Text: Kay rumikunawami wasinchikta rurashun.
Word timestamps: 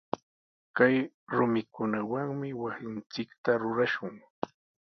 Kay 0.75 0.95
rumikunawami 1.35 2.49
wasinchikta 2.61 3.51
rurashun. 3.61 4.15